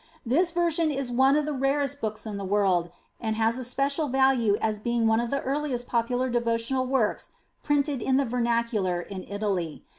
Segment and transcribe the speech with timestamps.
[0.25, 4.07] This version is one of the rarest books in the world, and has a special
[4.07, 7.29] value as being one of the earliest popular devotional works
[7.61, 9.85] printed in the vernacular in Italy.